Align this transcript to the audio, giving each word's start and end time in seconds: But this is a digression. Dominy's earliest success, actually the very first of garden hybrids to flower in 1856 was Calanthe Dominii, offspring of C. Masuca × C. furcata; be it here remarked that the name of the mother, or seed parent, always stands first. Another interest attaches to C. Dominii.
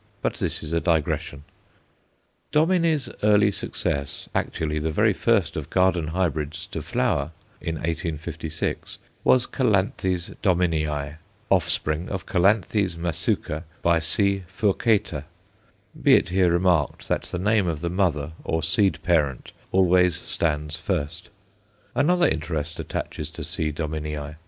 But 0.23 0.37
this 0.37 0.63
is 0.63 0.73
a 0.73 0.79
digression. 0.79 1.43
Dominy's 2.51 3.07
earliest 3.21 3.59
success, 3.59 4.27
actually 4.33 4.79
the 4.79 4.89
very 4.89 5.13
first 5.13 5.55
of 5.55 5.69
garden 5.69 6.07
hybrids 6.07 6.65
to 6.71 6.81
flower 6.81 7.33
in 7.61 7.75
1856 7.75 8.97
was 9.23 9.45
Calanthe 9.45 10.33
Dominii, 10.41 11.17
offspring 11.51 12.09
of 12.09 12.21
C. 12.27 12.37
Masuca 12.97 13.63
× 13.85 14.03
C. 14.03 14.43
furcata; 14.49 15.25
be 16.01 16.15
it 16.15 16.29
here 16.29 16.49
remarked 16.49 17.07
that 17.07 17.21
the 17.25 17.37
name 17.37 17.67
of 17.67 17.81
the 17.81 17.89
mother, 17.91 18.31
or 18.43 18.63
seed 18.63 18.97
parent, 19.03 19.51
always 19.71 20.15
stands 20.19 20.77
first. 20.77 21.29
Another 21.93 22.27
interest 22.27 22.79
attaches 22.79 23.29
to 23.29 23.43
C. 23.43 23.71
Dominii. 23.71 24.37